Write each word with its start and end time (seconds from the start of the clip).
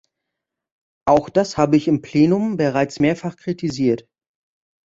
Auch 1.07 1.29
das 1.29 1.57
habe 1.59 1.75
ich 1.77 1.87
im 1.87 2.01
Plenum 2.01 2.57
bereits 2.57 2.99
mehrfach 2.99 3.35
kritisiert. 3.35 4.09